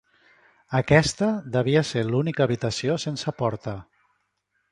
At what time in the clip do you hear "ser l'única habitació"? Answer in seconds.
1.91-2.97